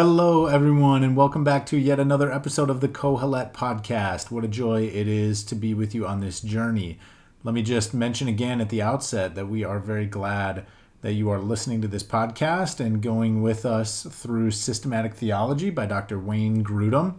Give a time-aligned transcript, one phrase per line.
[0.00, 4.30] Hello, everyone, and welcome back to yet another episode of the Kohelet podcast.
[4.30, 7.00] What a joy it is to be with you on this journey.
[7.42, 10.64] Let me just mention again at the outset that we are very glad
[11.00, 15.86] that you are listening to this podcast and going with us through Systematic Theology by
[15.86, 16.16] Dr.
[16.20, 17.16] Wayne Grudem.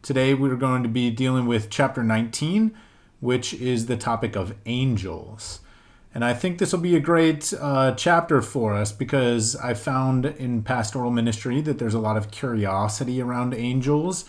[0.00, 2.70] Today, we're going to be dealing with chapter 19,
[3.18, 5.62] which is the topic of angels.
[6.12, 10.26] And I think this will be a great uh, chapter for us because I found
[10.26, 14.24] in pastoral ministry that there's a lot of curiosity around angels,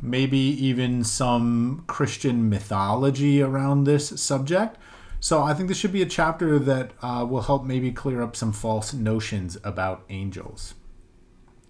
[0.00, 4.76] maybe even some Christian mythology around this subject.
[5.20, 8.34] So I think this should be a chapter that uh, will help maybe clear up
[8.34, 10.74] some false notions about angels.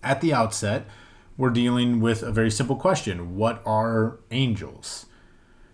[0.02, 0.86] At the outset,
[1.36, 5.06] we're dealing with a very simple question What are angels?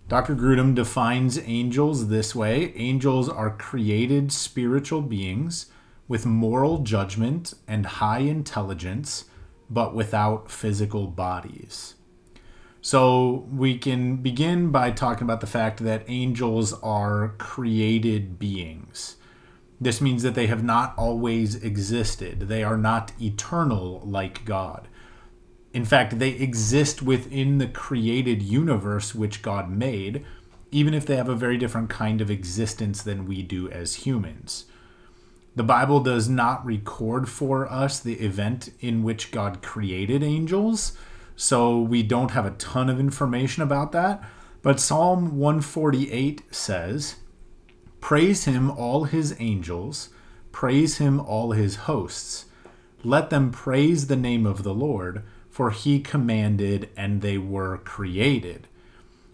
[0.08, 0.36] Dr.
[0.36, 5.66] Grudem defines angels this way Angels are created spiritual beings
[6.06, 9.24] with moral judgment and high intelligence,
[9.68, 11.96] but without physical bodies.
[12.80, 19.16] So we can begin by talking about the fact that angels are created beings.
[19.80, 24.86] This means that they have not always existed, they are not eternal like God.
[25.76, 30.24] In fact, they exist within the created universe which God made,
[30.70, 34.64] even if they have a very different kind of existence than we do as humans.
[35.54, 40.96] The Bible does not record for us the event in which God created angels,
[41.36, 44.24] so we don't have a ton of information about that.
[44.62, 47.16] But Psalm 148 says,
[48.00, 50.08] Praise him, all his angels,
[50.52, 52.46] praise him, all his hosts.
[53.04, 55.22] Let them praise the name of the Lord
[55.56, 58.68] for he commanded and they were created.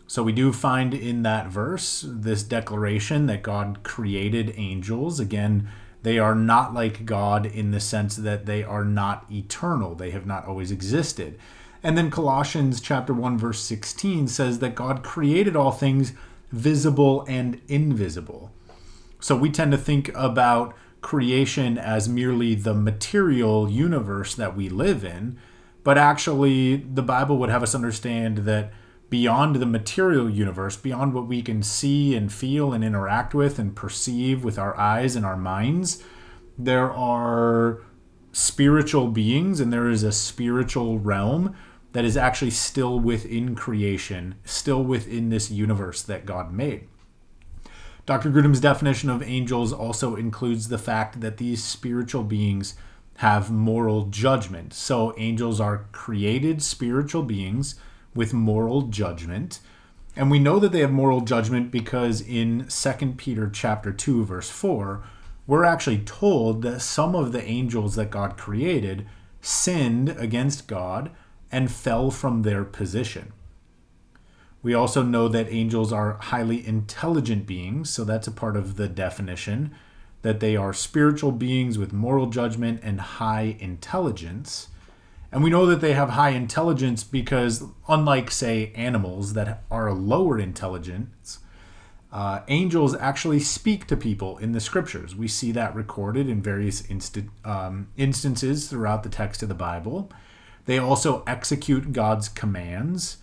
[0.06, 5.18] So we do find in that verse this declaration that God created angels.
[5.18, 5.68] Again,
[6.04, 9.96] they are not like God in the sense that they are not eternal.
[9.96, 11.40] They have not always existed.
[11.82, 16.12] And then Colossians chapter 1 verse 16 says that God created all things
[16.52, 18.52] visible and invisible.
[19.18, 25.04] So we tend to think about creation as merely the material universe that we live
[25.04, 25.36] in,
[25.84, 28.72] but actually, the Bible would have us understand that
[29.10, 33.76] beyond the material universe, beyond what we can see and feel and interact with and
[33.76, 36.02] perceive with our eyes and our minds,
[36.56, 37.82] there are
[38.32, 41.54] spiritual beings and there is a spiritual realm
[41.92, 46.88] that is actually still within creation, still within this universe that God made.
[48.06, 48.30] Dr.
[48.30, 52.74] Grudem's definition of angels also includes the fact that these spiritual beings
[53.22, 54.74] have moral judgment.
[54.74, 57.76] So angels are created spiritual beings
[58.16, 59.60] with moral judgment.
[60.16, 64.50] And we know that they have moral judgment because in 2 Peter chapter 2 verse
[64.50, 65.04] 4,
[65.46, 69.06] we're actually told that some of the angels that God created
[69.40, 71.12] sinned against God
[71.52, 73.32] and fell from their position.
[74.64, 78.88] We also know that angels are highly intelligent beings, so that's a part of the
[78.88, 79.72] definition
[80.22, 84.68] that they are spiritual beings with moral judgment and high intelligence.
[85.30, 90.38] And we know that they have high intelligence because, unlike, say, animals that are lower
[90.38, 91.38] intelligence,
[92.12, 95.16] uh, angels actually speak to people in the scriptures.
[95.16, 100.10] We see that recorded in various insta- um, instances throughout the text of the Bible.
[100.66, 103.16] They also execute God's commands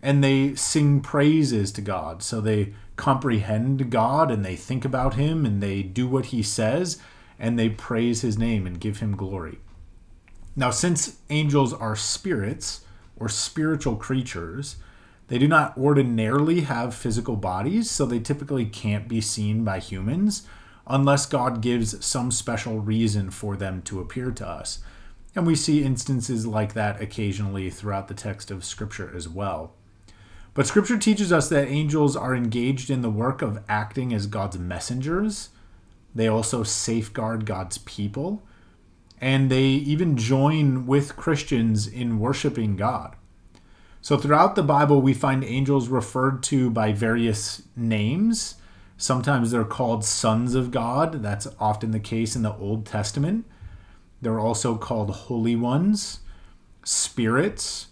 [0.00, 2.22] and they sing praises to God.
[2.22, 7.00] So they comprehend God and they think about Him and they do what He says
[7.38, 9.60] and they praise His name and give Him glory.
[10.54, 12.82] Now, since angels are spirits
[13.16, 14.76] or spiritual creatures,
[15.28, 20.46] they do not ordinarily have physical bodies, so they typically can't be seen by humans
[20.86, 24.80] unless God gives some special reason for them to appear to us.
[25.36, 29.74] And we see instances like that occasionally throughout the text of Scripture as well.
[30.54, 34.58] But scripture teaches us that angels are engaged in the work of acting as God's
[34.58, 35.50] messengers.
[36.14, 38.42] They also safeguard God's people.
[39.20, 43.16] And they even join with Christians in worshiping God.
[44.00, 48.54] So throughout the Bible, we find angels referred to by various names.
[48.96, 51.22] Sometimes they're called sons of God.
[51.22, 53.44] That's often the case in the Old Testament.
[54.22, 56.20] They're also called holy ones,
[56.84, 57.88] spirits,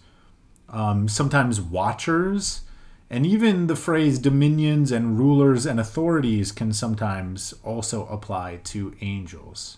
[0.69, 2.61] um, sometimes watchers,
[3.09, 9.77] and even the phrase dominions and rulers and authorities can sometimes also apply to angels.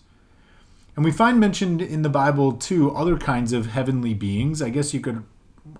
[0.96, 4.62] And we find mentioned in the Bible too other kinds of heavenly beings.
[4.62, 5.24] I guess you could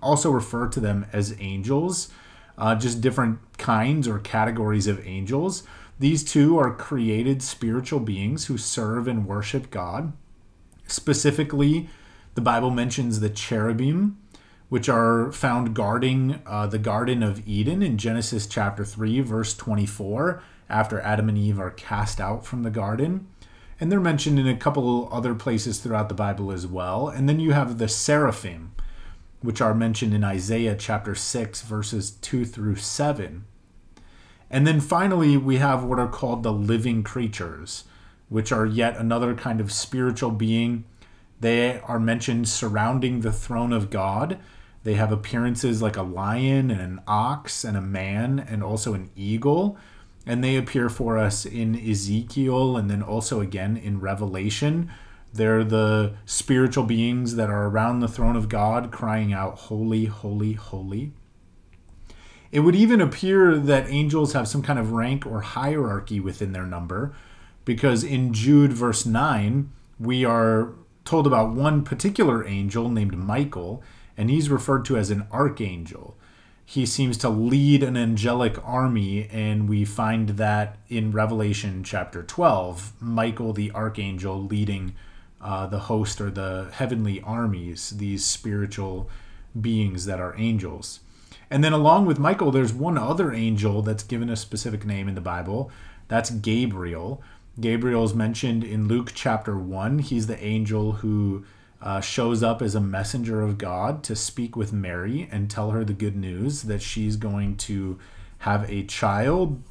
[0.00, 2.08] also refer to them as angels,
[2.56, 5.64] uh, just different kinds or categories of angels.
[5.98, 10.12] These two are created spiritual beings who serve and worship God.
[10.86, 11.88] Specifically,
[12.34, 14.16] The Bible mentions the cherubim,
[14.70, 20.42] which are found guarding uh, the Garden of Eden in Genesis chapter 3, verse 24,
[20.70, 23.26] after Adam and Eve are cast out from the garden.
[23.80, 27.08] And they're mentioned in a couple other places throughout the Bible as well.
[27.08, 28.72] And then you have the seraphim,
[29.42, 33.44] which are mentioned in Isaiah chapter 6, verses 2 through 7.
[34.50, 37.84] And then finally, we have what are called the living creatures,
[38.28, 40.84] which are yet another kind of spiritual being.
[41.40, 44.38] They are mentioned surrounding the throne of God.
[44.82, 49.10] They have appearances like a lion and an ox and a man and also an
[49.14, 49.76] eagle.
[50.26, 54.90] And they appear for us in Ezekiel and then also again in Revelation.
[55.32, 60.54] They're the spiritual beings that are around the throne of God crying out, Holy, holy,
[60.54, 61.12] holy.
[62.50, 66.66] It would even appear that angels have some kind of rank or hierarchy within their
[66.66, 67.14] number,
[67.64, 70.72] because in Jude, verse 9, we are
[71.04, 73.84] told about one particular angel named Michael,
[74.20, 76.14] and he's referred to as an archangel.
[76.66, 82.92] He seems to lead an angelic army, and we find that in Revelation chapter 12,
[83.00, 84.94] Michael the archangel leading
[85.40, 89.08] uh, the host or the heavenly armies, these spiritual
[89.58, 91.00] beings that are angels.
[91.50, 95.14] And then along with Michael, there's one other angel that's given a specific name in
[95.14, 95.70] the Bible.
[96.08, 97.22] That's Gabriel.
[97.58, 100.00] Gabriel is mentioned in Luke chapter 1.
[100.00, 101.46] He's the angel who
[101.82, 105.84] uh, shows up as a messenger of God to speak with Mary and tell her
[105.84, 107.98] the good news that she's going to
[108.38, 109.62] have a child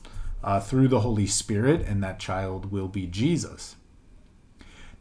[0.44, 3.76] uh, through the Holy Spirit, and that child will be Jesus.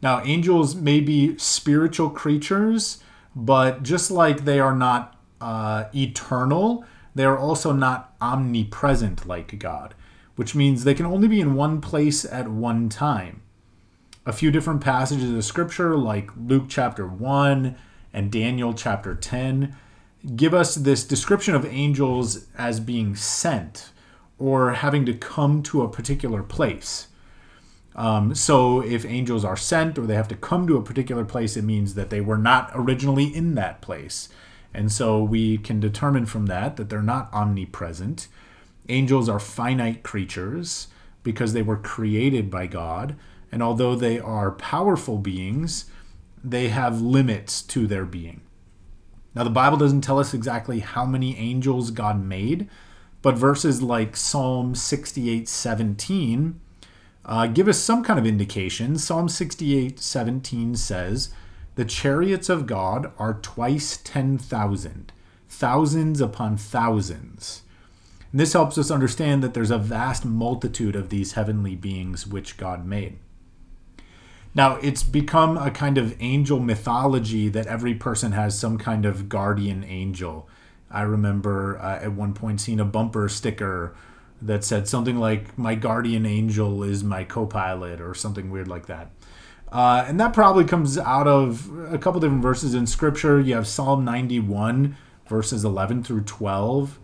[0.01, 3.03] Now, angels may be spiritual creatures,
[3.35, 6.85] but just like they are not uh, eternal,
[7.15, 9.93] they are also not omnipresent like God,
[10.35, 13.41] which means they can only be in one place at one time.
[14.25, 17.75] A few different passages of scripture, like Luke chapter 1
[18.13, 19.75] and Daniel chapter 10,
[20.35, 23.91] give us this description of angels as being sent
[24.37, 27.07] or having to come to a particular place.
[27.95, 31.57] Um, so if angels are sent or they have to come to a particular place,
[31.57, 34.29] it means that they were not originally in that place.
[34.73, 38.27] And so we can determine from that that they're not omnipresent.
[38.87, 40.87] Angels are finite creatures
[41.23, 43.15] because they were created by God.
[43.51, 45.85] And although they are powerful beings,
[46.43, 48.41] they have limits to their being.
[49.35, 52.69] Now, the Bible doesn't tell us exactly how many angels God made,
[53.21, 56.59] but verses like Psalm 68 17
[57.25, 58.97] uh, give us some kind of indication.
[58.97, 61.29] Psalm 68 17 says,
[61.79, 65.13] the chariots of God are twice 10,000,
[65.47, 67.61] thousands upon thousands.
[68.33, 72.57] And this helps us understand that there's a vast multitude of these heavenly beings which
[72.57, 73.17] God made.
[74.55, 79.29] Now, it's become a kind of angel mythology that every person has some kind of
[79.29, 80.49] guardian angel.
[80.89, 83.95] I remember uh, at one point seeing a bumper sticker
[84.41, 88.87] that said something like, My guardian angel is my co pilot, or something weird like
[88.87, 89.11] that.
[89.71, 93.39] Uh, and that probably comes out of a couple different verses in Scripture.
[93.39, 94.97] You have Psalm 91,
[95.27, 96.97] verses 11 through 12.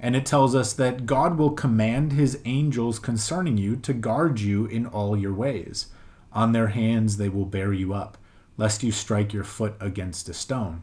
[0.00, 4.66] And it tells us that God will command his angels concerning you to guard you
[4.66, 5.86] in all your ways.
[6.34, 8.18] On their hands they will bear you up,
[8.56, 10.82] lest you strike your foot against a stone.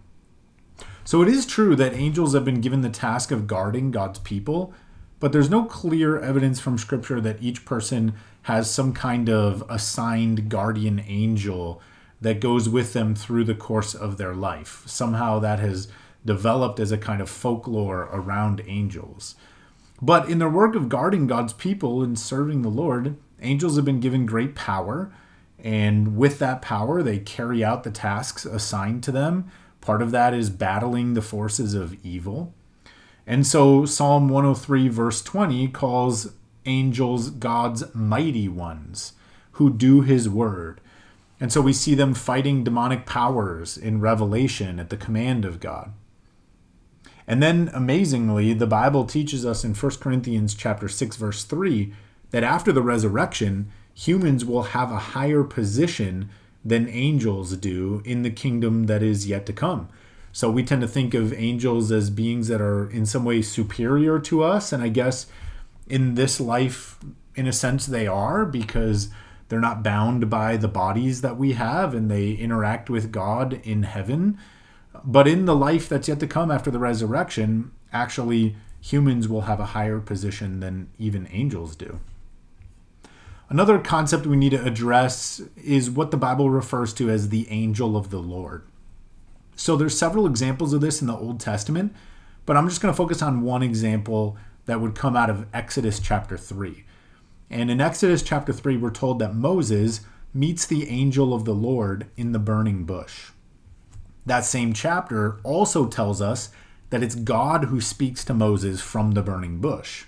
[1.03, 4.73] So it is true that angels have been given the task of guarding God's people,
[5.19, 10.49] but there's no clear evidence from Scripture that each person has some kind of assigned
[10.49, 11.81] guardian angel
[12.21, 14.83] that goes with them through the course of their life.
[14.85, 15.87] Somehow that has
[16.25, 19.35] developed as a kind of folklore around angels.
[20.01, 23.99] But in their work of guarding God's people and serving the Lord, angels have been
[23.99, 25.13] given great power.
[25.63, 29.51] And with that power, they carry out the tasks assigned to them.
[29.79, 32.53] Part of that is battling the forces of evil.
[33.27, 36.33] And so Psalm 103, verse 20, calls
[36.65, 39.13] angels God's mighty ones
[39.53, 40.81] who do his word.
[41.39, 45.93] And so we see them fighting demonic powers in Revelation at the command of God.
[47.27, 51.93] And then amazingly, the Bible teaches us in 1 Corinthians chapter 6 verse 3
[52.31, 56.29] that after the resurrection, humans will have a higher position
[56.63, 59.89] than angels do in the kingdom that is yet to come.
[60.31, 64.19] So we tend to think of angels as beings that are in some way superior
[64.19, 65.27] to us, and I guess
[65.87, 66.97] in this life,
[67.35, 69.09] in a sense, they are because
[69.49, 73.83] they're not bound by the bodies that we have and they interact with God in
[73.83, 74.37] heaven.
[75.03, 79.59] But in the life that's yet to come after the resurrection, actually, humans will have
[79.59, 81.99] a higher position than even angels do.
[83.51, 87.97] Another concept we need to address is what the Bible refers to as the angel
[87.97, 88.63] of the Lord.
[89.57, 91.93] So there's several examples of this in the Old Testament,
[92.45, 95.99] but I'm just going to focus on one example that would come out of Exodus
[95.99, 96.85] chapter 3.
[97.49, 99.99] And in Exodus chapter 3, we're told that Moses
[100.33, 103.31] meets the angel of the Lord in the burning bush.
[104.25, 106.51] That same chapter also tells us
[106.89, 110.05] that it's God who speaks to Moses from the burning bush.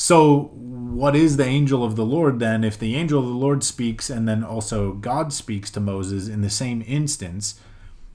[0.00, 2.62] So, what is the angel of the Lord then?
[2.62, 6.40] If the angel of the Lord speaks and then also God speaks to Moses in
[6.40, 7.58] the same instance,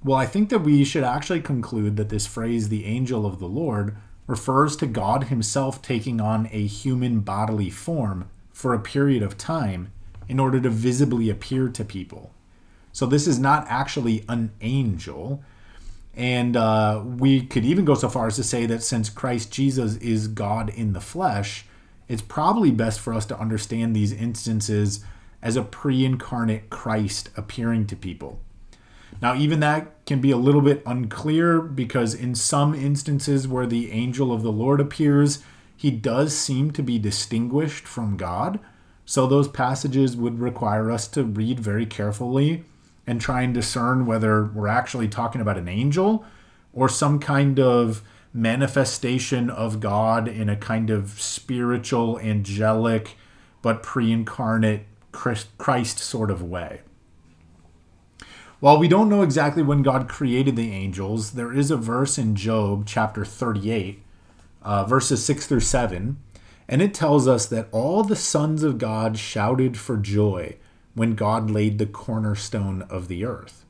[0.02, 3.50] well, I think that we should actually conclude that this phrase, the angel of the
[3.50, 3.98] Lord,
[4.28, 9.92] refers to God Himself taking on a human bodily form for a period of time
[10.30, 12.32] in order to visibly appear to people.
[12.94, 15.44] So, this is not actually an angel.
[16.16, 19.98] And uh, we could even go so far as to say that since Christ Jesus
[19.98, 21.66] is God in the flesh,
[22.13, 25.03] it's probably best for us to understand these instances
[25.41, 28.39] as a pre incarnate Christ appearing to people.
[29.20, 33.91] Now, even that can be a little bit unclear because in some instances where the
[33.91, 35.43] angel of the Lord appears,
[35.75, 38.60] he does seem to be distinguished from God.
[39.05, 42.63] So, those passages would require us to read very carefully
[43.08, 46.24] and try and discern whether we're actually talking about an angel
[46.74, 48.03] or some kind of
[48.34, 53.16] manifestation of God in a kind of spiritual, angelic,
[53.62, 56.82] but pre incarnate Christ sort of way.
[58.60, 62.36] While we don't know exactly when God created the angels, there is a verse in
[62.36, 64.02] Job chapter 38,
[64.62, 66.18] uh, verses 6 through 7,
[66.70, 70.56] and it tells us that all the sons of God shouted for joy
[70.96, 73.62] when God laid the cornerstone of the earth.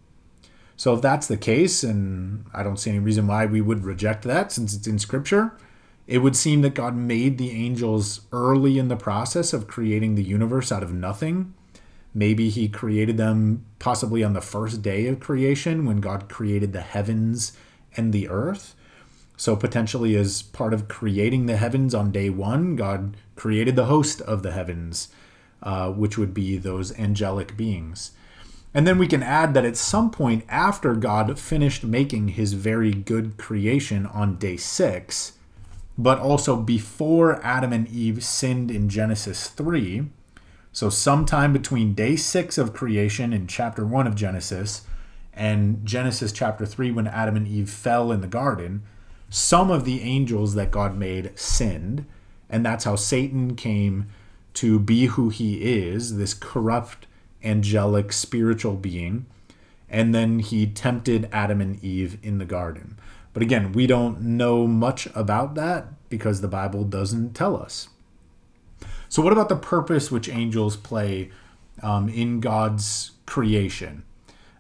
[0.75, 4.24] So, if that's the case, and I don't see any reason why we would reject
[4.24, 5.56] that since it's in Scripture,
[6.08, 10.24] it would seem that God made the angels early in the process of creating the
[10.24, 11.53] universe out of nothing.
[12.13, 16.82] Maybe He created them possibly on the first day of creation when God created the
[16.82, 17.53] heavens
[17.96, 18.75] and the earth.
[19.38, 24.22] So, potentially, as part of creating the heavens on day one, God created the host
[24.22, 25.10] of the heavens
[25.63, 28.12] uh, which would be those angelic beings.
[28.74, 32.92] And then we can add that at some point after God finished making his very
[32.92, 35.34] good creation on day six,
[35.98, 40.08] but also before Adam and Eve sinned in Genesis 3,
[40.72, 44.82] so sometime between day six of creation in chapter one of Genesis
[45.32, 48.82] and Genesis chapter 3, when Adam and Eve fell in the garden,
[49.30, 52.06] some of the angels that God made sinned.
[52.50, 54.08] And that's how Satan came
[54.56, 57.08] to be who he is, this corrupt,
[57.43, 59.25] angelic, spiritual being.
[59.89, 62.97] And then he tempted Adam and Eve in the garden.
[63.33, 67.89] But again, we don't know much about that because the Bible doesn't tell us.
[69.09, 71.31] So, what about the purpose which angels play
[71.81, 74.03] um, in God's creation?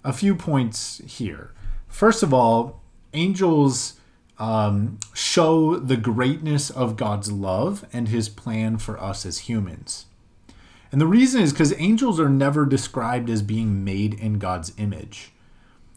[0.03, 1.51] A few points here.
[1.87, 2.81] First of all,
[3.13, 3.99] angels
[4.39, 10.05] um, show the greatness of God's love and his plan for us as humans.
[10.93, 15.31] And the reason is because angels are never described as being made in God's image,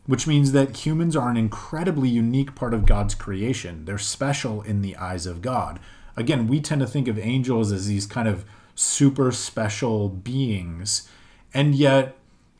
[0.06, 3.84] which means that humans are an incredibly unique part of God's creation.
[3.84, 5.80] They're special in the eyes of God.
[6.16, 11.06] Again, we tend to think of angels as these kind of super special beings,
[11.52, 12.16] and yet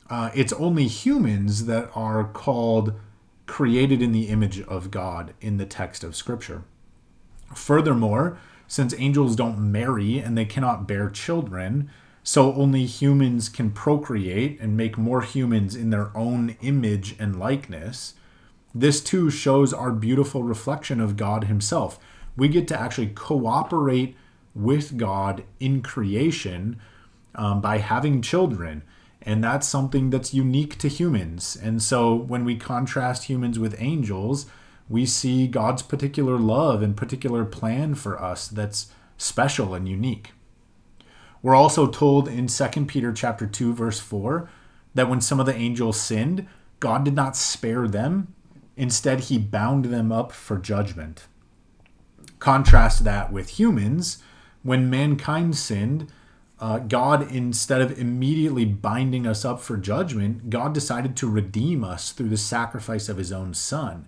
[0.07, 2.93] uh, it's only humans that are called
[3.47, 6.65] created in the image of God in the text of Scripture.
[7.55, 11.89] Furthermore, since angels don't marry and they cannot bear children,
[12.27, 18.15] so only humans can procreate and make more humans in their own image and likeness.
[18.75, 21.97] This too shows our beautiful reflection of God Himself.
[22.35, 24.17] We get to actually cooperate
[24.53, 26.81] with God in creation
[27.33, 28.83] um, by having children.
[29.21, 31.55] And that's something that's unique to humans.
[31.55, 34.47] And so when we contrast humans with angels,
[34.89, 40.33] we see God's particular love and particular plan for us that's special and unique.
[41.41, 44.49] We're also told in 2 Peter chapter 2 verse 4
[44.95, 46.47] that when some of the angels sinned,
[46.79, 48.33] God did not spare them.
[48.75, 51.27] Instead, he bound them up for judgment.
[52.39, 54.21] Contrast that with humans.
[54.61, 56.11] When mankind sinned,
[56.59, 62.11] uh, God, instead of immediately binding us up for judgment, God decided to redeem us
[62.11, 64.07] through the sacrifice of his own son.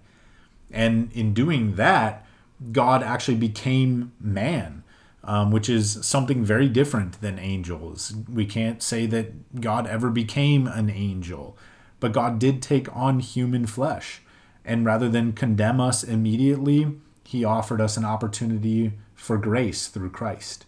[0.71, 2.25] And in doing that,
[2.71, 4.83] God actually became man,
[5.23, 8.13] um, which is something very different than angels.
[8.31, 11.57] We can't say that God ever became an angel,
[11.99, 14.21] but God did take on human flesh.
[14.65, 20.65] And rather than condemn us immediately, he offered us an opportunity for grace through Christ.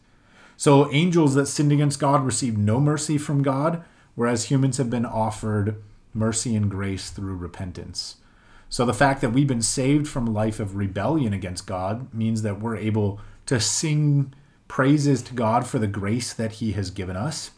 [0.58, 3.84] So angels that sinned against God received no mercy from God,
[4.15, 5.81] whereas humans have been offered
[6.13, 8.17] mercy and grace through repentance.
[8.70, 12.41] So the fact that we've been saved from a life of rebellion against God means
[12.43, 14.34] that we're able to sing
[14.72, 17.51] praises to God for the grace that He has given us.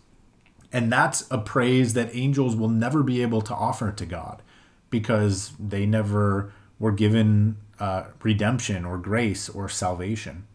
[0.72, 4.42] And that's a praise that angels will never be able to offer to God
[4.90, 10.48] because they never were given uh, redemption or grace or salvation.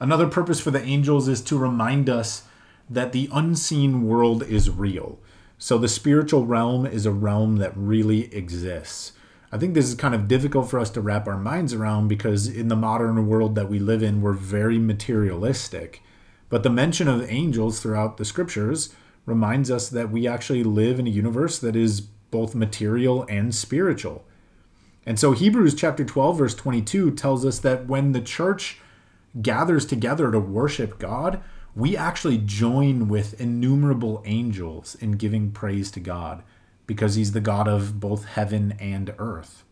[0.00, 2.44] Another purpose for the angels is to remind us
[2.88, 5.18] that the unseen world is real.
[5.58, 9.12] So the spiritual realm is a realm that really exists.
[9.54, 12.48] I think this is kind of difficult for us to wrap our minds around because
[12.48, 16.02] in the modern world that we live in, we're very materialistic.
[16.48, 18.96] But the mention of angels throughout the scriptures
[19.26, 24.24] reminds us that we actually live in a universe that is both material and spiritual.
[25.06, 28.80] And so Hebrews chapter 12 verse 22 tells us that when the church
[29.40, 31.40] gathers together to worship God,
[31.76, 36.42] we actually join with innumerable angels in giving praise to God
[36.86, 39.64] because he's the God of both heaven and earth.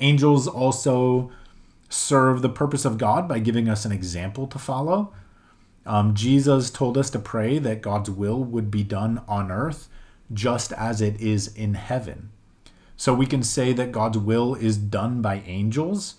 [0.00, 1.30] Angels also
[1.88, 5.12] serve the purpose of God by giving us an example to follow.
[5.86, 9.88] Um, Jesus told us to pray that God's will would be done on earth
[10.32, 12.30] just as it is in heaven.
[12.96, 16.16] So we can say that God's will is done by angels.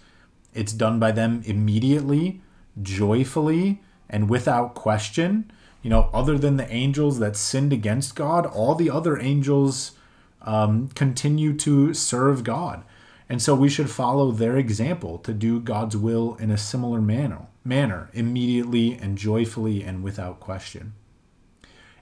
[0.54, 2.42] It's done by them immediately,
[2.82, 5.52] joyfully, and without question
[5.82, 9.94] you know, other than the angels that sinned against God, all the other angels
[10.42, 12.84] um, continue to serve God.
[13.30, 17.48] And so we should follow their example to do God's will in a similar manner,
[17.64, 20.94] manner immediately and joyfully and without question.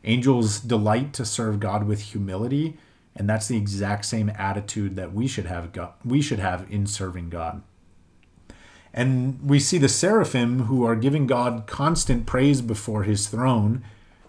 [0.04, 2.78] Angels delight to serve God with humility,
[3.16, 6.88] and that's the exact same attitude that we should have God, we should have in
[6.88, 7.62] serving God.
[8.94, 13.84] And we see the seraphim who are giving God constant praise before his throne.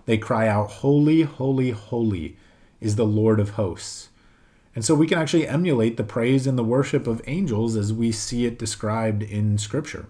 [0.07, 2.37] They cry out, Holy, holy, holy
[2.81, 4.09] is the Lord of hosts.
[4.75, 8.13] And so we can actually emulate the praise and the worship of angels as we
[8.13, 10.07] see it described in Scripture.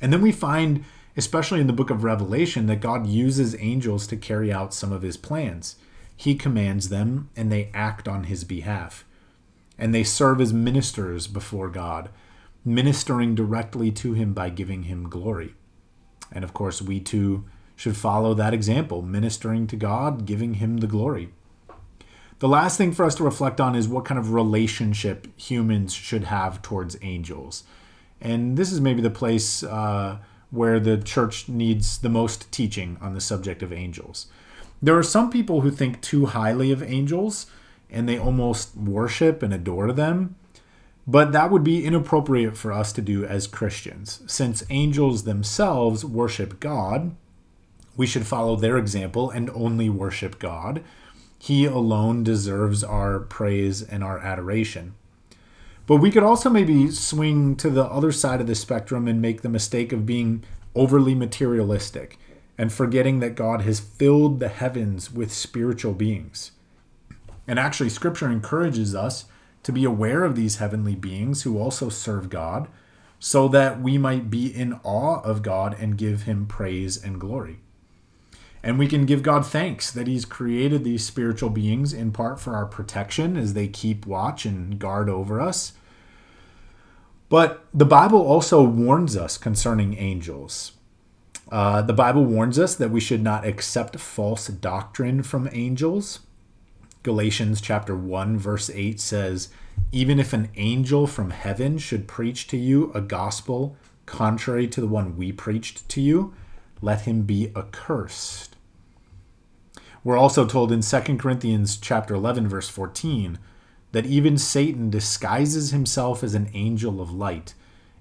[0.00, 0.84] And then we find,
[1.16, 5.02] especially in the book of Revelation, that God uses angels to carry out some of
[5.02, 5.76] his plans.
[6.14, 9.04] He commands them, and they act on his behalf.
[9.78, 12.10] And they serve as ministers before God
[12.64, 15.54] ministering directly to him by giving him glory.
[16.32, 17.44] And of course, we too
[17.76, 21.30] should follow that example, ministering to God, giving him the glory.
[22.40, 26.24] The last thing for us to reflect on is what kind of relationship humans should
[26.24, 27.64] have towards angels.
[28.20, 30.18] And this is maybe the place uh,
[30.50, 34.26] where the church needs the most teaching on the subject of angels.
[34.82, 37.46] There are some people who think too highly of angels
[37.90, 40.36] and they almost worship and adore them.
[41.06, 44.22] But that would be inappropriate for us to do as Christians.
[44.26, 47.16] Since angels themselves worship God,
[47.96, 50.82] we should follow their example and only worship God.
[51.38, 54.94] He alone deserves our praise and our adoration.
[55.86, 59.42] But we could also maybe swing to the other side of the spectrum and make
[59.42, 62.18] the mistake of being overly materialistic
[62.56, 66.52] and forgetting that God has filled the heavens with spiritual beings.
[67.48, 69.24] And actually, Scripture encourages us
[69.62, 72.68] to be aware of these heavenly beings who also serve God,
[73.18, 77.60] so that we might be in awe of God and give him praise and glory.
[78.62, 82.54] And we can give God thanks that He's created these spiritual beings in part for
[82.54, 85.72] our protection as they keep watch and guard over us.
[87.28, 90.72] But the Bible also warns us concerning angels.
[91.50, 96.20] Uh, the Bible warns us that we should not accept false doctrine from angels.
[97.02, 99.48] Galatians chapter 1 verse 8 says,
[99.90, 104.86] "Even if an angel from heaven should preach to you a gospel contrary to the
[104.86, 106.34] one we preached to you,
[106.82, 108.54] let him be accursed."
[110.04, 113.38] We're also told in 2 Corinthians chapter 11 verse 14
[113.92, 117.54] that even Satan disguises himself as an angel of light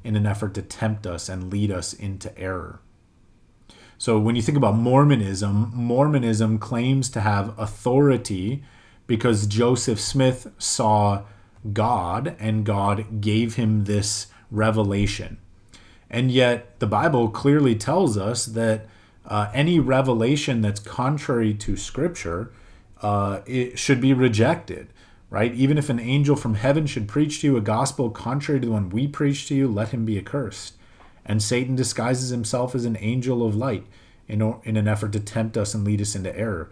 [0.03, 2.79] in an effort to tempt us and lead us into error.
[3.97, 8.63] So when you think about Mormonism, Mormonism claims to have authority
[9.09, 11.23] because Joseph Smith saw
[11.73, 15.39] God and God gave him this revelation.
[16.11, 18.85] And yet, the Bible clearly tells us that
[19.25, 22.51] uh, any revelation that's contrary to Scripture
[23.01, 24.89] uh, it should be rejected,
[25.31, 25.55] right?
[25.55, 28.73] Even if an angel from heaven should preach to you a gospel contrary to the
[28.73, 30.75] one we preach to you, let him be accursed.
[31.25, 33.87] And Satan disguises himself as an angel of light
[34.27, 36.69] in, in an effort to tempt us and lead us into error.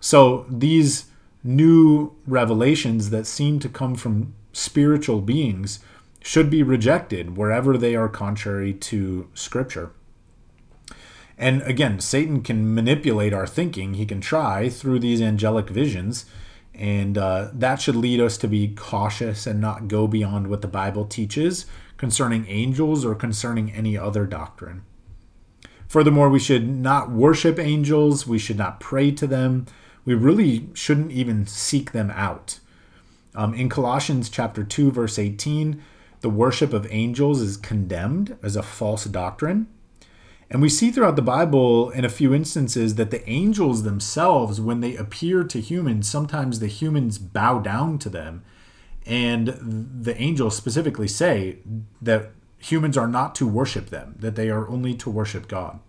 [0.00, 1.06] So these
[1.44, 5.80] new revelations that seem to come from spiritual beings
[6.22, 9.90] should be rejected wherever they are contrary to Scripture.
[11.36, 13.94] And again, Satan can manipulate our thinking.
[13.94, 16.24] He can try through these angelic visions.
[16.74, 20.68] And uh, that should lead us to be cautious and not go beyond what the
[20.68, 24.82] Bible teaches concerning angels or concerning any other doctrine.
[25.88, 29.66] Furthermore, we should not worship angels, we should not pray to them,
[30.04, 32.58] we really shouldn't even seek them out.
[33.34, 35.82] Um, in Colossians chapter 2, verse 18,
[36.20, 39.66] the worship of angels is condemned as a false doctrine.
[40.50, 44.80] And we see throughout the Bible in a few instances that the angels themselves, when
[44.80, 48.44] they appear to humans, sometimes the humans bow down to them.
[49.06, 49.48] And
[50.02, 51.58] the angels specifically say
[52.02, 55.80] that humans are not to worship them, that they are only to worship God.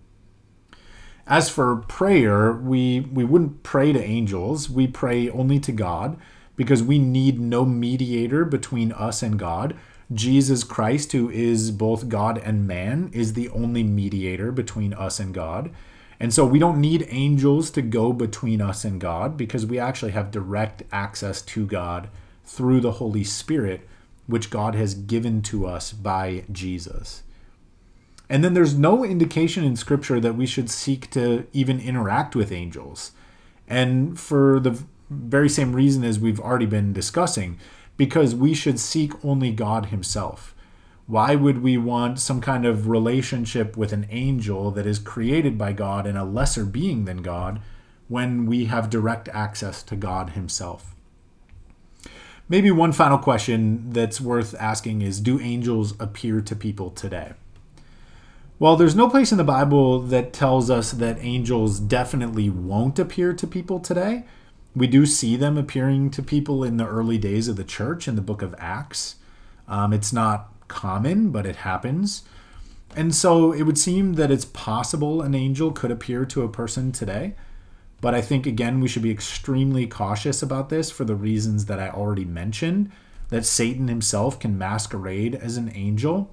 [1.26, 6.18] As for prayer, we, we wouldn't pray to angels, we pray only to God
[6.56, 9.76] because we need no mediator between us and God.
[10.14, 15.34] Jesus Christ, who is both God and man, is the only mediator between us and
[15.34, 15.72] God.
[16.20, 20.12] And so we don't need angels to go between us and God because we actually
[20.12, 22.10] have direct access to God
[22.46, 23.88] through the Holy Spirit,
[24.28, 27.24] which God has given to us by Jesus.
[28.34, 32.52] And then there's no indication in Scripture that we should seek to even interact with
[32.52, 33.12] angels.
[33.68, 37.60] And for the very same reason as we've already been discussing,
[37.96, 40.56] because we should seek only God Himself.
[41.06, 45.74] Why would we want some kind of relationship with an angel that is created by
[45.74, 47.62] God and a lesser being than God
[48.08, 50.96] when we have direct access to God Himself?
[52.50, 57.34] Maybe one final question that's worth asking is Do angels appear to people today?
[58.60, 63.34] Well, there's no place in the Bible that tells us that angels definitely won't appear
[63.34, 64.26] to people today.
[64.76, 68.16] We do see them appearing to people in the early days of the church in
[68.16, 69.16] the book of Acts.
[69.68, 72.24] Um, it's not common, but it happens.
[72.96, 76.92] And so it would seem that it's possible an angel could appear to a person
[76.92, 77.36] today.
[78.02, 81.80] But I think, again, we should be extremely cautious about this for the reasons that
[81.80, 82.92] I already mentioned
[83.30, 86.30] that Satan himself can masquerade as an angel.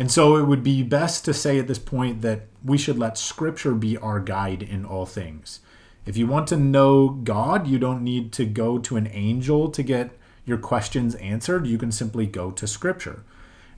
[0.00, 3.18] And so it would be best to say at this point that we should let
[3.18, 5.60] Scripture be our guide in all things.
[6.06, 9.82] If you want to know God, you don't need to go to an angel to
[9.82, 10.12] get
[10.46, 11.66] your questions answered.
[11.66, 13.24] You can simply go to Scripture.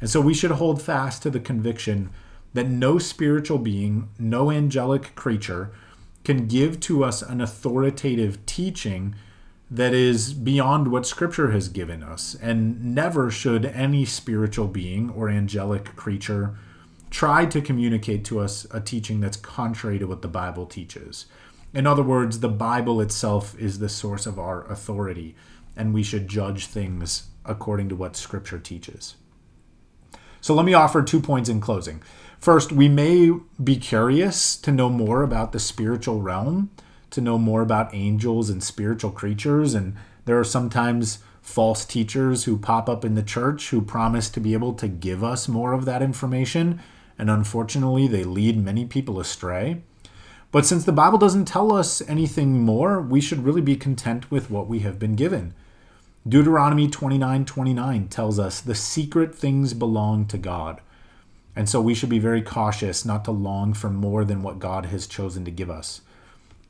[0.00, 2.10] And so we should hold fast to the conviction
[2.54, 5.72] that no spiritual being, no angelic creature,
[6.22, 9.16] can give to us an authoritative teaching
[9.72, 12.36] that is beyond what Scripture has given us.
[12.42, 16.58] And never should any spiritual being or angelic creature
[17.08, 21.24] try to communicate to us a teaching that's contrary to what the Bible teaches.
[21.72, 25.34] In other words, the Bible itself is the source of our authority,
[25.74, 29.16] and we should judge things according to what Scripture teaches.
[30.42, 32.02] So let me offer two points in closing.
[32.38, 33.30] First, we may
[33.62, 36.70] be curious to know more about the spiritual realm,
[37.12, 39.94] to know more about angels and spiritual creatures, and
[40.24, 44.52] there are sometimes false teachers who pop up in the church who promise to be
[44.52, 46.80] able to give us more of that information,
[47.18, 49.82] and unfortunately, they lead many people astray.
[50.50, 54.50] But since the Bible doesn't tell us anything more, we should really be content with
[54.50, 55.54] what we have been given.
[56.28, 60.80] Deuteronomy 29 29 tells us the secret things belong to God.
[61.56, 64.86] And so we should be very cautious not to long for more than what God
[64.86, 66.02] has chosen to give us.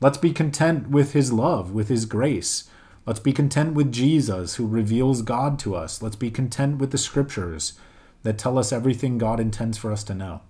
[0.03, 2.65] Let's be content with His love, with His grace.
[3.05, 6.01] Let's be content with Jesus, who reveals God to us.
[6.01, 7.79] Let's be content with the scriptures
[8.23, 10.41] that tell us everything God intends for us to know.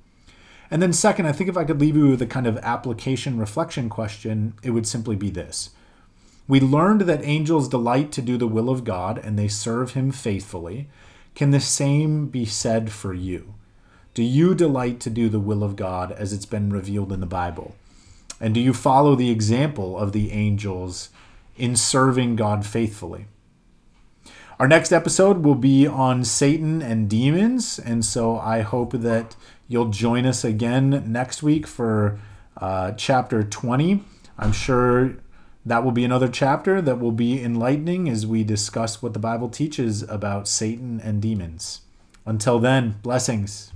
[0.72, 3.38] And then, second, I think if I could leave you with a kind of application
[3.38, 5.70] reflection question, it would simply be this.
[6.48, 10.10] We learned that angels delight to do the will of God and they serve Him
[10.10, 10.90] faithfully.
[11.36, 13.54] Can the same be said for you?
[14.16, 17.28] Do you delight to do the will of God as it's been revealed in the
[17.28, 17.76] Bible?
[18.44, 21.10] And do you follow the example of the angels
[21.56, 23.26] in serving God faithfully?
[24.60, 29.36] Our next episode will be on Satan and demons, and so I hope that
[29.74, 32.20] You'll join us again next week for
[32.58, 34.04] uh, chapter 20.
[34.38, 35.16] I'm sure
[35.66, 39.50] that will be another chapter that will be enlightening as we discuss what the Bible
[39.50, 41.82] teaches about Satan and demons.
[42.24, 43.73] Until then, blessings.